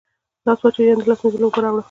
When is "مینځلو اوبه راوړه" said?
1.23-1.79